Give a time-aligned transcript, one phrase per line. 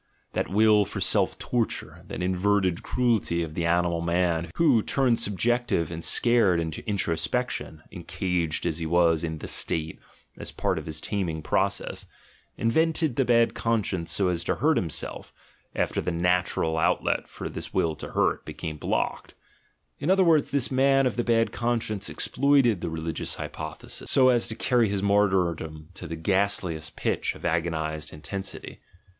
[0.33, 5.19] That will for self torture, that inverted cruelty of the ani mal man, who, turned
[5.19, 9.99] subjective and scared into intro spection (encaged as he was in "the State,"
[10.39, 12.07] as part of his taming process),
[12.57, 15.31] invented the bad conscience so as to hurt himself,
[15.75, 19.35] after the natural outlet for this will to hurt, became blocked—
[19.99, 24.47] in other words, this man of the bad conscience exploited the religious hypothesis so as
[24.47, 28.79] to carry his martyrdom to the ghastliest pitch of agonised intensity.